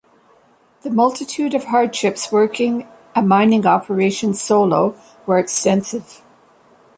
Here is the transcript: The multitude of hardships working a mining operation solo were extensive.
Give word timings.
The 0.81 0.89
multitude 0.89 1.53
of 1.53 1.65
hardships 1.65 2.31
working 2.31 2.87
a 3.13 3.21
mining 3.21 3.67
operation 3.67 4.33
solo 4.33 4.95
were 5.27 5.37
extensive. 5.37 6.23